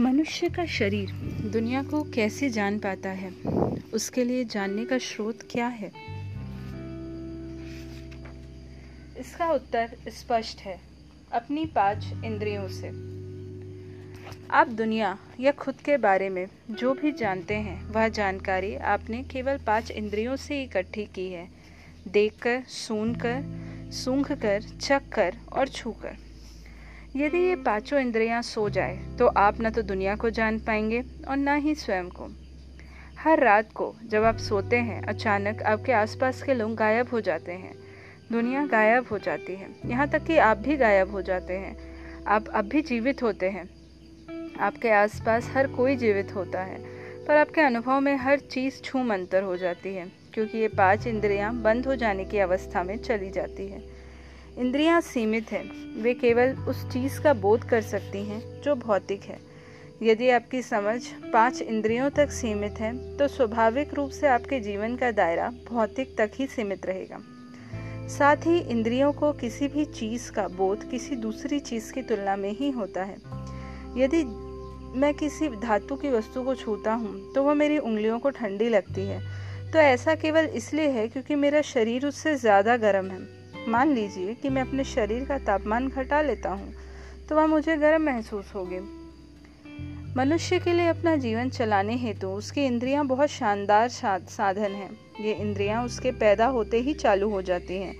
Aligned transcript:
मनुष्य 0.00 0.48
का 0.48 0.64
शरीर 0.66 1.10
दुनिया 1.52 1.82
को 1.82 2.02
कैसे 2.02 2.48
जान 2.50 2.78
पाता 2.78 3.08
है? 3.08 3.30
उसके 3.94 4.24
लिए 4.24 4.44
जानने 4.44 4.84
का 4.84 4.98
स्रोत 4.98 5.38
क्या 5.50 5.66
है? 5.66 5.90
इसका 9.18 9.50
उत्तर 9.52 9.96
स्पष्ट 10.08 10.60
है, 10.60 10.80
अपनी 11.32 11.64
पाँच 11.66 12.24
इंद्रियों 12.24 12.68
से। 12.68 12.88
आप 14.50 14.68
दुनिया 14.68 15.18
या 15.40 15.52
खुद 15.52 15.74
के 15.74 15.96
बारे 15.96 16.28
में 16.28 16.46
जो 16.70 16.94
भी 16.94 17.12
जानते 17.12 17.54
हैं, 17.54 17.84
वह 17.86 18.08
जानकारी 18.08 18.74
आपने 18.76 19.22
केवल 19.22 19.58
पाँच 19.58 19.90
इंद्रियों 19.90 20.36
से 20.36 20.62
इकट्ठी 20.62 21.04
की 21.04 21.28
है। 21.30 21.48
देखकर 22.08 22.62
सुनकर 22.68 23.90
सूंघ 23.92 24.32
कर 24.32 24.62
चख 24.62 25.08
कर 25.12 25.36
और 25.52 25.68
छू 25.68 25.92
कर 25.92 26.29
यदि 27.16 27.38
ये 27.38 27.54
पाँचों 27.56 28.00
इंद्रियाँ 28.00 28.42
सो 28.42 28.68
जाए 28.68 28.96
तो 29.18 29.26
आप 29.26 29.60
न 29.60 29.70
तो 29.70 29.82
दुनिया 29.82 30.14
को 30.16 30.30
जान 30.30 30.58
पाएँगे 30.58 31.02
और 31.28 31.36
ना 31.36 31.54
ही 31.54 31.74
स्वयं 31.74 32.08
को। 32.08 32.28
हर 33.18 33.40
रात 33.40 33.72
को 33.72 33.94
जब 34.04 34.24
आप 34.24 34.36
सोते 34.36 34.76
हैं, 34.76 35.02
अचानक 35.02 35.62
आपके 35.62 35.92
आसपास 35.92 36.42
के 36.42 36.54
लोग 36.54 36.74
गायब 36.74 37.08
हो 37.12 37.20
जाते 37.20 37.52
हैं। 37.52 37.74
दुनिया 38.32 38.66
गायब 38.66 39.06
हो 39.10 39.18
जाती 39.18 39.54
है। 39.54 39.68
यहाँ 39.86 40.08
तक 40.08 40.24
कि 40.24 40.36
आप 40.38 40.56
भी 40.56 40.76
गायब 40.76 41.10
हो 41.10 41.22
जाते 41.22 41.54
हैं। 41.54 41.76
आप 42.26 42.48
अब 42.48 42.68
भी 42.68 42.82
जीवित 42.82 43.22
होते 43.22 43.50
हैं। 43.50 43.68
आपके 44.60 44.90
आसपास 44.90 45.50
हर 45.50 45.66
कोई 45.66 45.96
जीवित 45.96 46.34
होता 46.34 46.62
है, 46.62 46.78
पर 47.26 47.36
आपके 47.36 47.60
अनुभव 47.60 48.00
में 48.00 48.16
हर 48.16 48.38
चीज़ 48.38 48.82
छूम 48.82 49.06
मंतर 49.06 49.42
हो 49.42 49.56
जाती 49.56 49.94
है, 49.94 50.10
क्योंकि 50.34 50.58
ये 50.58 50.68
पाँच 50.68 51.06
इंद्रियाँ 51.06 51.54
बंद 51.54 51.86
हो 51.86 51.96
जाने 51.96 52.24
की 52.24 52.38
अवस्था 52.38 52.82
में 52.82 52.96
चली 52.98 53.30
जाती 53.30 53.68
है। 53.68 53.89
इंद्रियाँ 54.58 55.00
सीमित 55.00 55.52
हैं। 55.52 55.64
वे 56.02 56.14
केवल 56.14 56.54
उस 56.68 56.84
चीज़ 56.92 57.20
का 57.20 57.32
बोध 57.34 57.64
कर 57.64 57.82
सकती 57.82 58.24
हैं, 58.24 58.40
जो 58.62 58.74
भौतिक 58.76 59.22
है। 59.22 59.38
यदि 60.02 60.28
आपकी 60.30 60.62
समझ 60.62 61.00
पाँच 61.32 61.60
इंद्रियों 61.62 62.10
तक 62.10 62.30
सीमित 62.30 62.80
है 62.80 63.16
तो 63.16 63.28
स्वाभाविक 63.28 63.94
रूप 63.94 64.10
से 64.10 64.26
आपके 64.28 64.60
जीवन 64.60 64.96
का 64.96 65.10
दायरा 65.12 65.48
भौतिक 65.68 66.16
तक 66.18 66.30
ही 66.34 66.46
सीमित 66.46 66.86
रहेगा। 66.86 67.18
साथ 68.08 68.46
ही 68.46 68.58
इंद्रियों 68.60 69.12
को 69.12 69.32
किसी 69.32 69.68
भी 69.68 69.84
चीज़ 69.84 70.30
का 70.32 70.46
बोध 70.48 70.88
किसी 70.90 71.16
दूसरी 71.16 71.58
चीज़ 71.60 71.92
की 71.92 72.02
तुलना 72.02 72.36
में 72.36 72.50
ही 72.50 72.70
होता 72.70 73.02
है। 73.02 73.16
यदि 73.96 74.24
मैं 74.98 75.12
किसी 75.14 75.48
धातु 75.48 75.96
की 75.96 76.10
वस्तु 76.10 76.42
को 76.42 76.54
छूता 76.54 76.92
हूँ 76.92 77.32
तो 77.34 77.42
वह 77.42 77.54
मेरी 77.54 77.78
उंगलियों 77.78 78.18
को 78.18 78.30
ठंडी 78.30 78.68
लगती 78.68 79.06
है। 79.06 79.20
तो 79.72 79.78
ऐसा 79.78 80.14
केवल 80.14 80.44
इसलिए 80.54 80.88
है 80.88 81.06
क्योंकि 81.08 81.34
मेरा 81.34 81.62
शरीर 81.64 82.06
उससे 82.06 82.34
ज़्यादा 82.36 82.76
गर्म 82.76 83.10
है। 83.10 83.18
मान 83.68 83.92
लीजिए 83.94 84.34
कि 84.34 84.48
मैं 84.48 84.62
अपने 84.62 84.84
शरीर 84.86 85.24
का 85.24 85.38
तापमान 85.38 85.88
घटा 85.88 86.20
लेता 86.22 86.50
हूँ 86.50 86.72
तो 87.28 87.36
वह 87.36 87.46
मुझे 87.46 87.76
गर्म 87.76 88.02
महसूस 88.02 88.52
होगी। 88.54 88.78
मनुष्य 90.16 90.58
के 90.58 90.72
लिए 90.72 90.86
अपना 90.88 91.14
जीवन 91.16 91.50
चलाने 91.50 91.96
हेतु 91.96 92.20
तो 92.20 92.32
उसकी 92.34 92.64
इंद्रियाँ 92.66 93.04
बहुत 93.06 93.28
शानदार 93.28 93.88
साधन 93.88 94.72
हैं। 94.72 94.90
ये 95.20 95.32
इंद्रियाँ 95.34 95.84
उसके 95.84 96.10
पैदा 96.12 96.46
होते 96.46 96.80
ही 96.80 96.94
चालू 96.94 97.28
हो 97.30 97.42
जाती 97.42 97.76
हैं, 97.76 97.94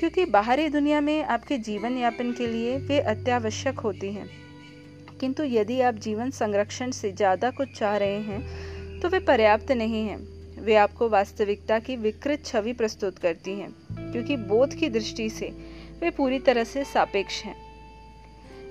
क्योंकि 0.00 0.24
बाहरी 0.26 0.68
दुनिया 0.68 1.00
में 1.00 1.22
आपके 1.24 1.58
जीवन 1.60 1.98
यापन 1.98 2.32
के 2.32 2.46
लिए 2.46 2.76
वे 2.78 2.98
अत्यावश्यक 3.00 3.80
होती 3.80 4.12
हैं। 4.12 4.28
किंतु 5.20 5.44
यदि 5.44 5.80
आप 5.80 5.94
जीवन 5.94 6.30
संरक्षण 6.32 6.90
से 6.90 7.12
ज़्यादा 7.12 7.50
कुछ 7.50 7.78
चाह 7.78 7.96
रहे 7.96 8.20
हैं 8.20 9.00
तो 9.00 9.08
वे 9.08 9.18
पर्याप्त 9.20 9.72
नहीं 9.72 10.06
हैं। 10.06 10.18
वे 10.62 10.74
आपको 10.74 11.08
वास्तविकता 11.08 11.78
की 11.78 11.96
विकृत 11.96 12.44
छवि 12.46 12.72
प्रस्तुत 12.72 13.18
करती 13.18 13.50
हैं, 13.50 13.70
क्योंकि 14.12 14.36
बोध 14.36 14.74
की 14.74 14.88
दृष्टि 14.88 15.28
से 15.30 15.46
वे 16.00 16.10
पूरी 16.10 16.38
तरह 16.38 16.64
से 16.64 16.84
सापेक्ष 16.84 17.42
हैं। 17.42 17.56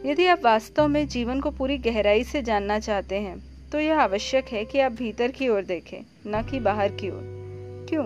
यदि 0.05 0.25
आप 0.25 0.41
वास्तव 0.45 0.87
में 0.87 1.07
जीवन 1.07 1.39
को 1.39 1.51
पूरी 1.51 1.77
गहराई 1.77 2.23
से 2.23 2.41
जानना 2.41 2.79
चाहते 2.79 3.15
हैं 3.15 3.69
तो 3.69 3.79
यह 3.79 3.99
आवश्यक 3.99 4.45
है 4.45 4.65
कि 4.65 4.79
आप 4.79 4.91
भीतर 4.91 5.31
की 5.31 5.49
ओर 5.49 5.61
देखें, 5.61 5.99
न 6.27 6.41
कि 6.43 6.59
बाहर 6.59 6.91
की 6.91 7.09
ओर। 7.09 7.21
क्यों? 7.89 8.03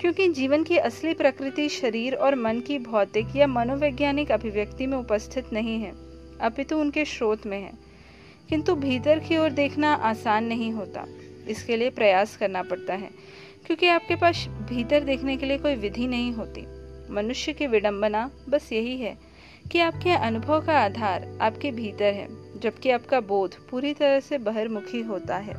क्योंकि 0.00 0.28
जीवन 0.28 0.62
की 0.62 0.76
असली 0.76 1.14
प्रकृति 1.14 1.68
शरीर 1.68 2.14
और 2.14 2.34
मन 2.34 2.60
की 2.60 2.78
भौतिक 2.78 3.36
या 3.36 3.46
मनोवैज्ञानिक 3.46 4.32
अभिव्यक्ति 4.32 4.86
में 4.86 4.96
उपस्थित 4.98 5.52
नहीं 5.52 5.78
है, 5.80 5.92
अपितु 6.40 6.78
उनके 6.78 7.04
स्रोत 7.04 7.46
में 7.46 7.60
है। 7.62 7.72
किंतु 8.48 8.74
भीतर 8.74 9.18
की 9.18 9.36
ओर 9.38 9.50
देखना 9.50 9.94
आसान 9.94 10.44
नहीं 10.44 10.72
होता। 10.72 11.06
इसके 11.48 11.76
लिए 11.76 11.90
प्रयास 11.90 12.36
करना 12.36 12.62
पड़ता 12.62 12.94
है, 12.94 13.10
क्योंकि 13.66 13.88
आपके 13.88 14.16
पास 14.16 14.46
भीतर 14.68 15.04
देखने 15.04 15.36
के 15.36 15.46
लिए 15.46 15.58
कोई 15.58 15.74
विधि 15.74 16.06
नहीं 16.06 16.32
होती। 16.32 16.66
मनुष्य 17.12 17.52
की 17.52 17.66
विडंबना 17.66 18.30
बस 18.48 18.72
यही 18.72 18.96
है 18.96 19.16
कि 19.72 19.80
आपके 19.80 20.10
अनुभव 20.10 20.66
का 20.66 20.78
आधार 20.78 21.26
आपके 21.40 21.70
भीतर 21.70 22.14
है, 22.14 22.28
जबकि 22.60 22.90
आपका 22.90 23.20
बोध 23.20 23.54
पूरी 23.70 23.92
तरह 23.94 24.20
से 24.20 24.38
बहिर्मुखी 24.38 25.00
होता 25.02 25.36
है। 25.36 25.54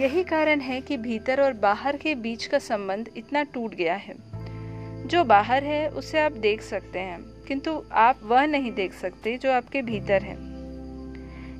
यही 0.00 0.22
कारण 0.24 0.60
है 0.60 0.80
कि 0.80 0.96
भीतर 0.96 1.40
और 1.40 1.52
बाहर 1.52 1.96
के 1.96 2.14
बीच 2.14 2.46
का 2.46 2.58
संबंध 2.58 3.10
इतना 3.16 3.42
टूट 3.42 3.74
गया 3.74 3.94
है। 3.94 4.14
जो 5.06 5.24
बाहर 5.24 5.64
है, 5.64 5.88
उसे 5.88 6.20
आप 6.20 6.32
देख 6.32 6.62
सकते 6.62 6.98
हैं, 6.98 7.20
किंतु 7.48 7.82
आप 7.92 8.20
वह 8.22 8.46
नहीं 8.46 8.72
देख 8.72 8.92
सकते 8.92 9.36
जो 9.36 9.52
आपके 9.52 9.82
भीतर 9.82 10.22
है। 10.22 10.34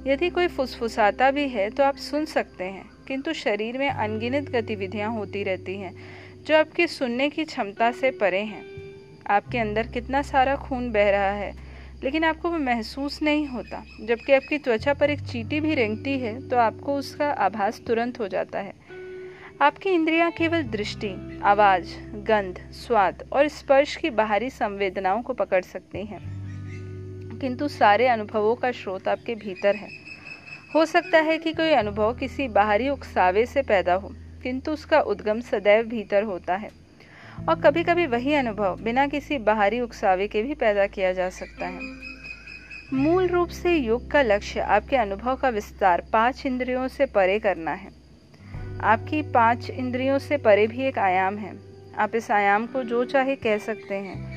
यदि 0.07 0.31
कोई 0.31 0.49
फुसफुसाता 0.49 1.31
भी 1.31 1.49
है 1.49 1.69
तो 1.71 1.85
आप 1.85 1.97
सुन 1.97 2.25
सकते 2.25 2.65
हैं। 2.65 2.89
किंतु 3.11 3.33
शरीर 3.33 3.79
में 3.79 3.91
अनगिनत 3.91 4.51
गतिविधियाँ 4.51 5.11
होती 5.11 5.43
रहती 5.43 5.79
हैं, 5.79 5.95
जो 6.47 6.57
आपकी 6.57 6.87
सुनने 6.87 7.31
की 7.31 7.45
क्षमता 7.45 7.93
से 7.93 8.11
परे 8.11 8.41
हैं। 8.41 8.65
आपके 9.27 9.59
अंदर 9.59 9.87
कितना 9.87 10.23
सारा 10.23 10.57
खून 10.57 10.93
बह 10.93 11.11
रहा 11.11 11.31
है, 11.31 11.53
लेकिन 12.05 12.25
आपको 12.25 12.51
वो 12.51 12.59
महसूस 12.59 13.23
नहीं 13.23 13.47
होता। 13.47 13.85
जबकि 14.01 14.33
आपकी 14.33 14.59
त्वचा 14.59 14.95
पर 14.95 15.11
एक 15.11 15.21
चीटी 15.21 15.61
भी 15.61 15.75
रेंगती 15.75 16.19
है 16.19 16.49
तो 16.49 16.57
आपको 16.57 16.95
उसका 16.95 17.31
आभास 17.31 17.83
तुरंत 17.87 18.21
हो 18.21 18.29
जाता 18.29 18.59
है। 18.59 18.75
आपकी 19.63 19.91
इंद्रियाँ 19.91 20.31
केवल 20.31 20.63
दृष्टि, 20.63 21.41
आवाज़, 21.45 21.97
गंध, 22.15 22.71
स्वाद 22.73 23.29
और 23.33 23.49
स्पर्श 23.49 23.97
की 23.97 24.11
बाहरी 24.11 24.51
संवेदनाओं 24.51 25.23
को 25.23 25.33
पकड़ 25.33 25.63
सकती 25.63 26.07
हैं। 26.07 26.41
किंतु 27.39 27.69
सारे 27.69 28.07
अनुभवों 28.07 28.55
का 28.55 28.73
स्रोत 28.73 29.09
आपके 29.09 29.35
भीतर 29.35 29.77
है। 29.77 30.11
हो 30.75 30.85
सकता 30.85 31.19
है 31.19 31.39
कि 31.39 31.53
कोई 31.53 31.71
अनुभव 31.71 32.15
किसी 32.15 32.49
बाहरी 32.49 32.89
उकसावे 32.89 33.47
से 33.47 33.63
पैदा 33.63 33.95
हो, 33.95 34.11
किंतु 34.43 34.73
उसका 34.73 35.01
उद्गम 35.01 35.41
सदैव 35.41 35.85
भीतर 35.85 36.23
होता 36.23 36.57
है। 36.57 36.71
और 37.49 37.61
कभी 37.61 37.85
कभी 37.85 38.07
वही 38.07 38.35
अनुभव 38.35 38.79
बिना 38.83 39.07
किसी 39.07 39.39
बाहरी 39.39 39.81
उकसावे 39.81 40.29
के 40.29 40.43
भी 40.43 40.55
पैदा 40.55 40.87
किया 40.87 41.13
जा 41.13 41.31
सकता 41.31 41.67
है। 41.67 41.81
मूल 42.95 43.27
रूप 43.27 43.49
से 43.49 43.77
योग 43.77 44.11
का 44.11 44.23
लक्ष्य 44.23 44.61
आपके 44.61 44.97
अनुभव 44.97 45.37
का 45.37 45.49
विस्तार 45.49 46.05
पाँच 46.13 46.47
इंद्रियों 46.47 46.89
से 46.89 47.07
परे 47.07 47.39
करना 47.39 47.71
है। 47.71 47.89
आपकी 48.81 49.23
पाँच 49.23 49.71
इंद्रियों 49.71 50.19
से 50.19 50.37
परे 50.37 50.67
भी 50.67 50.83
एक 50.83 50.99
आयाम 50.99 51.37
है। 51.37 51.59
आप 51.99 52.15
इस 52.15 52.31
आयाम 52.31 52.67
को 52.67 52.83
जो 52.83 53.05
चाहे 53.05 53.37
कह 53.37 53.59
सकते 53.59 53.95
हैं। 53.95 54.31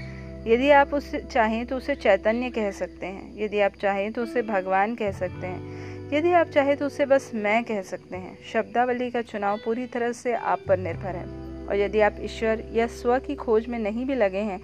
यदि 0.48 0.70
आप 0.70 0.94
उसे 0.94 1.20
चाहें 1.20 1.66
तो 1.66 1.78
उसे 1.78 1.96
चैतन्य 1.96 2.50
कह 2.50 2.72
सकते 2.72 3.06
हैं। 3.06 3.44
यदि 3.44 3.60
आप 3.60 3.72
चाहें 3.82 4.12
तो 4.12 4.24
उसे 4.24 4.42
भगवान 4.42 4.96
कह 4.96 5.12
सकते 5.12 5.48
हैं। 5.48 5.93
यदि 6.14 6.32
आप 6.34 6.48
चाहें 6.48 6.76
तो 6.78 6.86
उसे 6.86 7.06
बस 7.06 7.30
मैं 7.36 7.64
कह 7.64 7.82
सकते 7.82 8.18
हैं। 8.18 8.38
शब्दावली 8.44 9.10
का 9.12 9.22
चुनाव 9.22 9.58
पूरी 9.58 9.86
तरह 9.88 10.12
से 10.12 10.34
आप 10.34 10.60
पर 10.68 10.78
निर्भर 10.78 11.16
है। 11.16 11.26
और 11.66 11.76
यदि 11.76 12.00
आप 12.00 12.16
ईश्वर 12.20 12.64
या 12.74 12.86
स्व 12.88 13.18
की 13.20 13.36
खोज 13.36 13.68
में 13.68 13.78
नहीं 13.80 14.06
भी 14.06 14.16
लगे 14.16 14.40
हैं 14.40 14.60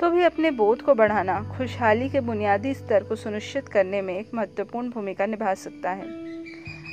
तो 0.00 0.10
भी 0.10 0.22
अपने 0.22 0.50
बोध 0.50 0.82
को 0.82 0.94
बढ़ाना, 0.94 1.40
खुशहाली 1.56 2.08
के 2.08 2.20
बुनियादी 2.20 2.74
स्तर 2.74 3.04
को 3.04 3.16
सुनिश्चित 3.16 3.68
करने 3.68 4.02
में 4.02 4.18
एक 4.18 4.30
महत्वपूर्ण 4.34 4.90
भूमिका 4.90 5.26
निभा 5.26 5.54
सकता 5.54 5.90
है। 5.90 6.06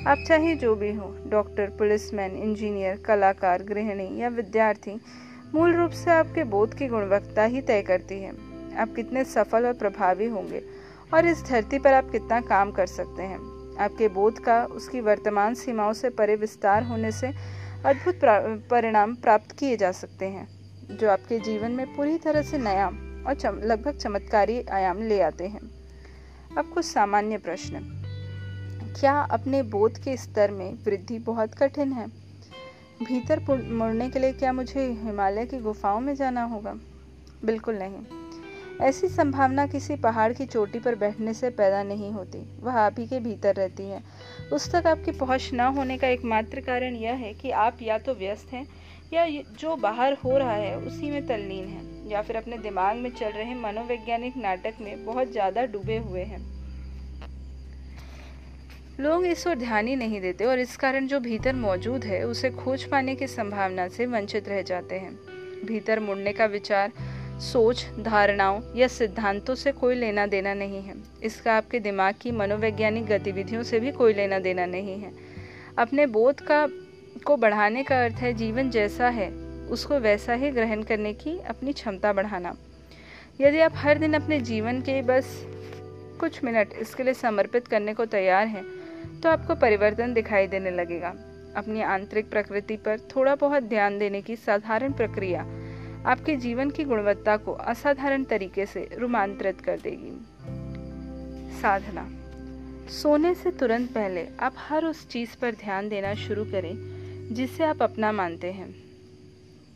आप 0.08 0.24
चाहे 0.28 0.56
जो 0.56 0.76
भी 0.76 0.92
हो, 0.94 1.14
डॉक्टर, 1.28 1.70
पुलिसमैन, 1.70 2.36
इंजीनियर, 2.36 2.98
कलाकार, 2.98 3.64
गृहिणी 3.64 4.10
या 4.22 4.28
विद्यार्थी, 4.28 5.00
मूल 5.56 5.74
रूप 5.74 5.92
से 5.94 6.12
आपके 6.12 6.44
बोध 6.44 6.74
की 6.74 6.88
गुणवत्ता 6.88 7.44
ही 7.44 7.62
तय 7.62 7.82
करती 7.82 8.22
है। 8.22 8.32
आप 8.78 8.94
कितने 8.96 9.24
सफल 9.24 9.66
और 9.66 9.74
प्रभावी 9.74 10.28
होंगे, 10.28 10.64
और 11.14 11.26
इस 11.26 11.44
धरती 11.44 11.80
पर 11.80 11.94
आप 11.94 12.12
कितना 12.12 12.42
काम 12.42 12.72
कर 12.72 12.86
सकते 12.86 13.24
हैं। 13.24 13.55
आपके 13.80 14.08
बोध 14.08 14.40
का 14.40 14.66
उसकी 14.66 15.02
वर्तमान 15.02 15.54
सीमाओं 15.54 15.94
से 15.94 16.10
परे 16.10 16.36
विस्तार 16.36 16.84
होने 16.84 17.12
से 17.12 17.28
अद्भुत 17.86 18.20
परिणाम 18.70 19.16
प्राप्त 19.16 19.52
किए 19.52 19.78
जा 19.78 19.92
सकते 19.92 20.26
हैं 20.26 20.48
जो 20.98 21.10
आपके 21.10 21.40
जीवन 21.40 21.72
में 21.72 21.96
पूरी 21.96 22.18
तरह 22.18 22.42
से 22.42 22.58
नया 22.58 22.88
और 23.28 23.34
चम, 23.34 23.60
लगभग 23.64 23.98
चमत्कारी 23.98 24.64
आयाम 24.64 25.02
ले 25.02 25.22
आते 25.22 25.48
हैं। 25.48 25.60
अब 26.58 26.66
कुछ 26.66 26.86
सामान्य 26.86 27.38
प्रश्न। 27.38 28.02
क्या 29.00 29.20
अपने 29.20 29.64
बोध 29.64 29.98
के 29.98 30.18
स्तर 30.18 30.52
में 30.52 30.74
वृद्धि 30.74 31.20
बहुत 31.20 31.54
कठिन 31.54 31.94
है? 31.94 32.08
भीतर 33.04 33.40
मुड़ने 33.72 34.10
के 34.10 34.20
लिए 34.20 34.34
क्या 34.34 34.54
मुझे 34.54 34.92
हिमालय 35.04 35.46
की 35.46 35.58
गुफाओं 35.58 36.00
में 36.00 36.16
जाना 36.16 36.44
होगा? 36.44 36.74
बिल्कुल 37.46 37.76
नहीं। 37.76 38.25
ऐसी 38.82 39.08
संभावना 39.08 39.66
किसी 39.66 39.96
पहाड़ 39.96 40.32
की 40.34 40.46
चोटी 40.46 40.80
पर 40.80 40.96
बैठने 40.96 41.34
से 41.34 41.50
पैदा 41.50 41.84
नहीं 41.84 42.12
होती। 42.12 42.40
वह 42.60 42.74
आप 42.74 42.96
ही 43.00 43.06
के 43.08 43.20
भीतर 43.20 43.56
रहती 43.56 43.84
है। 43.84 44.02
उस 44.54 44.72
तक 44.72 44.88
आपकी 44.88 45.12
पहुँच 45.12 45.50
न 45.54 45.68
होने 45.78 45.98
का 45.98 46.08
एकमात्र 46.08 46.62
कारण 46.62 46.96
यह 46.96 47.14
है 47.14 47.34
कि 47.34 47.52
आप 47.52 47.78
या 47.82 47.98
तो 47.98 48.14
व्यस्त 48.14 48.54
हैं 48.54 48.66
या 49.14 49.26
जो 49.60 49.76
बाहर 49.76 50.14
हो 50.14 50.38
रहा 50.38 50.52
है, 50.52 50.76
उसी 50.78 51.12
में 51.12 51.26
तल्लीन 51.28 51.66
है, 51.66 52.12
या 52.12 52.22
फिर 52.22 52.36
अपने 52.36 52.58
दिमाग 52.58 52.96
में 52.96 53.10
चल 53.10 53.30
रहे 53.30 53.56
मनोवैज्ञानिक 53.56 54.38
नाटक 54.38 54.82
में 54.82 55.06
बहुत 55.06 55.32
ज़्यादा 55.32 55.66
डूबे 55.66 55.98
हुए 55.98 56.24
हैं। 56.24 56.44
लोग 59.00 59.26
इस 59.26 59.48
ओर 59.48 59.56
ध्यान 59.56 59.88
ही 59.88 59.96
नहीं 59.96 60.22
देते 60.22 60.46
और 60.46 60.60
इस 60.60 60.76
कारण 60.78 61.08
जो 61.08 61.20
भीतर 61.20 61.56
मौजूद 61.56 62.04
है, 62.04 62.24
उसे 62.24 62.50
खोज 62.50 62.84
पाने 62.84 63.16
की 63.16 63.28
संभावना 63.28 63.88
से 63.88 64.06
वंचित 64.06 64.50
रह 64.50 64.62
जाते 64.62 64.96
हैं। 64.96 65.18
भीतर 65.66 66.00
मुड़ने 66.00 66.34
का 66.34 66.46
विचार 66.46 66.92
सोच, 67.42 67.86
धारणाओं 68.00 68.62
या 68.76 68.88
सिद्धांतों 68.88 69.56
से 69.56 69.72
कोई 69.72 69.96
लेना 69.96 70.26
देना 70.26 70.54
नहीं 70.54 70.82
है। 70.82 70.94
इसका 71.24 71.54
आपके 71.54 71.80
दिमाग 71.80 72.16
की 72.22 72.32
मनोवैज्ञानिक 72.32 73.06
गतिविधियों 73.06 73.64
से 73.64 73.80
भी 73.80 73.92
कोई 73.92 74.14
लेना 74.14 74.40
देना 74.40 74.66
नहीं 74.66 75.00
है। 75.00 75.12
अपने 75.78 76.06
बोध 76.06 76.40
का, 76.42 76.68
को 77.26 77.38
बढ़ाने 77.38 77.84
का 77.84 78.04
अर्थ 78.04 78.16
है 78.16 78.34
जीवन 78.34 78.70
जैसा 78.70 79.10
है, 79.10 79.30
उसको 79.70 80.00
वैसा 80.00 80.34
ही 80.34 80.52
ग्रहण 80.52 80.84
करने 80.84 81.14
की 81.14 81.38
अपनी 81.40 81.74
क्षमता 81.74 82.14
बढ़ाना। 82.14 82.56
यदि 83.42 83.60
आप 83.60 83.74
हर 83.76 83.98
दिन 83.98 84.14
अपने 84.14 84.40
जीवन 84.42 84.82
के 84.82 85.02
बस 85.02 85.26
कुछ 86.20 86.44
मिनट 86.44 86.74
इसके 86.74 87.04
लिए 87.04 87.14
समर्पित 87.14 87.68
करने 87.68 87.94
को 87.94 88.06
तैयार 88.06 88.48
हैं 88.48 88.64
तो 89.22 89.30
आपको 89.30 89.56
परिवर्तन 89.56 90.14
दिखाई 90.14 90.48
देने 90.48 90.72
लगेगा। 90.72 91.14
अपनी 91.56 91.82
आंतरिक 91.82 92.30
प्रकृति 92.30 92.76
पर 92.78 93.00
थोड़ा 93.16 93.36
बहुत 93.36 93.64
ध्यान 93.64 93.98
देने 94.00 94.22
की 94.22 94.36
साधारण 94.36 94.94
प्रक्रिया 94.94 95.46
आपके 96.06 96.36
जीवन 96.36 96.70
की 96.70 96.84
गुणवत्ता 96.84 97.38
को 97.38 97.52
असाधारण 97.52 98.24
तरीके 98.24 98.66
से 98.66 98.90
रूपांतरित 99.00 99.62
कर 99.62 99.80
देगी। 99.80 100.26
साधना। 101.62 102.10
सोने 102.90 103.36
से 103.36 103.52
तुरंत 103.52 103.92
पहले 103.92 104.28
आप 104.40 104.54
हर 104.58 104.86
उस 104.86 105.08
चीज़ 105.08 105.38
पर 105.42 105.52
ध्यान 105.52 105.90
देना 105.90 106.14
शुरू 106.14 106.46
करें, 106.46 106.74
जिसे 107.34 107.64
आप 107.64 107.84
अपना 107.84 108.12
मानते 108.12 108.52
हैं। 108.52 108.76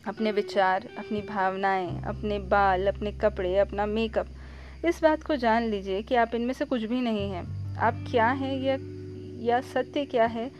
अपने 0.06 0.32
विचार, 0.32 0.88
अपनी 0.98 1.20
भावनाएँ, 1.20 2.02
अपने 2.02 2.38
बाल, 2.38 2.86
अपने 2.86 3.12
कपड़े, 3.12 3.58
अपना 3.58 3.86
मेकअप 3.86 4.26
इस 4.84 5.02
बात 5.02 5.22
को 5.22 5.36
जान 5.36 5.62
लीजिए 5.62 6.02
कि 6.02 6.14
आप 6.14 6.34
इनमें 6.34 6.54
से 6.54 6.64
कुछ 6.64 6.82
भी 6.82 7.00
नहीं 7.00 7.30
हैं। 7.30 7.76
आप 7.76 8.04
क्या 8.10 8.26
हैं 8.26 8.62
या 8.62 8.76
या 9.46 9.60
सत्य 9.60 10.04
क्या 10.04 10.26
है, 10.26 10.50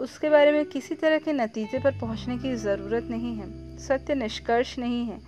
उसके 0.00 0.30
बारे 0.30 0.52
में 0.52 0.64
किसी 0.64 0.94
तरह 0.94 1.18
के 1.18 1.32
नतीजे 1.32 1.78
पर 1.78 1.92
पहुँचने 1.92 2.38
की 2.38 2.54
ज़रूरत 2.54 3.04
नहीं 3.04 3.36
है। 3.36 3.67
सत्य 3.78 4.14
निष्कर्ष 4.14 4.78
नहीं 4.78 5.06
है। 5.06 5.18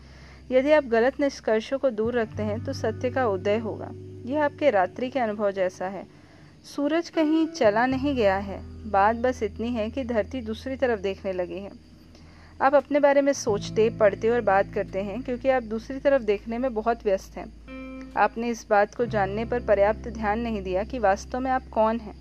यदि 0.50 0.72
आप 0.72 0.84
गलत 0.84 1.20
निष्कर्षों 1.20 1.78
को 1.78 1.90
दूर 1.90 2.14
रखते 2.14 2.42
हैं 2.42 2.64
तो 2.64 2.72
सत्य 2.72 3.10
का 3.10 3.26
उदय 3.26 3.58
होगा। 3.58 3.90
यह 4.26 4.44
आपके 4.44 4.70
रात्रि 4.70 5.10
के 5.10 5.18
अनुभव 5.18 5.50
जैसा 5.50 5.86
है। 5.86 6.06
सूरज 6.64 7.10
कहीं 7.10 7.46
चला 7.46 7.86
नहीं 7.86 8.16
गया 8.16 8.36
है। 8.36 8.90
बात 8.90 9.16
बस 9.16 9.42
इतनी 9.42 9.68
है 9.68 9.90
कि 9.90 10.04
धरती 10.04 10.40
दूसरी 10.40 10.76
तरफ़ 10.76 11.00
देखने 11.00 11.32
लगी 11.32 11.58
है। 11.58 11.70
आप 12.62 12.74
अपने 12.74 13.00
बारे 13.00 13.22
में 13.22 13.32
सोचते, 13.32 13.90
पढ़ते 13.90 14.28
और 14.28 14.40
बात 14.40 14.72
करते 14.74 15.02
हैं, 15.02 15.22
क्योंकि 15.22 15.48
आप 15.48 15.62
दूसरी 15.62 15.98
तरफ़ 15.98 16.22
देखने 16.22 16.58
में 16.58 16.74
बहुत 16.74 17.04
व्यस्त 17.04 17.36
हैं। 17.36 17.60
आपने 18.16 18.48
इस 18.48 18.66
बात 18.70 18.94
को 18.94 19.06
जानने 19.06 19.44
पर 19.44 19.60
पर्याप्त 19.60 20.08
ध्यान 20.08 20.38
नहीं 20.38 20.62
दिया 20.62 20.84
कि 20.84 20.98
वास्तव 20.98 21.40
में 21.40 21.50
आप 21.50 21.68
कौन 21.68 22.00
हैं। 22.00 22.14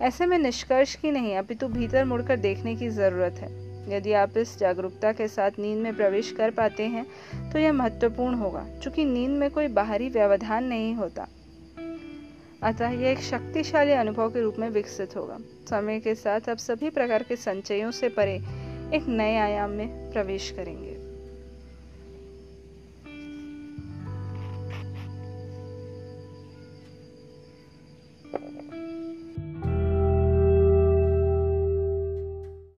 ऐसे 0.00 0.26
में 0.26 0.38
निष्कर्ष 0.38 0.94
की 0.94 1.10
नहीं, 1.10 1.36
अपितु 1.36 1.68
भीतर 1.68 2.04
मुड़कर 2.04 2.36
देखने 2.36 2.76
की 2.76 2.88
ज़रूरत 2.88 3.32
है। 3.32 3.67
यदि 3.88 4.12
आप 4.12 4.36
इस 4.36 4.58
जागरूकता 4.58 5.12
के 5.12 5.28
साथ 5.28 5.58
नींद 5.58 5.78
में 5.78 5.96
प्रवेश 5.96 6.30
कर 6.32 6.50
पाते 6.50 6.86
हैं 6.86 7.04
तो 7.52 7.58
यह 7.58 7.72
महत्वपूर्ण 7.72 8.34
होगा 8.34 8.66
क्योंकि 8.82 9.04
नींद 9.04 9.30
में 9.30 9.50
कोई 9.50 9.68
बाहरी 9.68 10.08
व्यवधान 10.08 10.64
नहीं 10.64 10.94
होता। 10.94 11.28
अतः 12.62 12.90
यह 12.90 13.10
एक 13.10 13.20
शक्तिशाली 13.20 13.92
अनुभव 13.92 14.30
के 14.30 14.40
रूप 14.40 14.56
में 14.58 14.68
विकसित 14.70 15.16
होगा। 15.16 15.38
समय 15.70 16.00
के 16.00 16.14
साथ 16.14 16.48
आप 16.48 16.56
सभी 16.58 16.90
प्रकार 16.90 17.22
के 17.22 17.36
संचयों 17.36 17.90
से 17.90 18.08
परे 18.08 18.34
एक 18.96 19.08
नए 19.08 19.36
आयाम 19.36 19.70
में 19.70 20.12
प्रवेश 20.12 20.50
करेंगे। 20.50 20.97